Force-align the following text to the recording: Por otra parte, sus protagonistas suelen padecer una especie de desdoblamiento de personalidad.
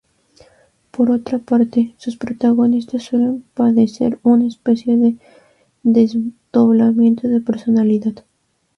Por 0.89 1.11
otra 1.11 1.37
parte, 1.37 1.93
sus 1.99 2.17
protagonistas 2.17 3.03
suelen 3.03 3.43
padecer 3.53 4.17
una 4.23 4.47
especie 4.47 4.97
de 4.97 5.17
desdoblamiento 5.83 7.27
de 7.27 7.39
personalidad. 7.39 8.25